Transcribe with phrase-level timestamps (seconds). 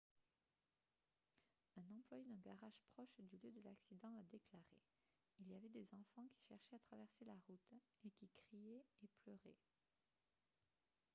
[1.77, 4.79] un employé d'un garage proche du lieu de l’accident a déclaré:
[5.41, 7.69] «il y avait des enfants qui cherchaient à traverser la route
[8.03, 9.59] et qui criaient et pleuraient.»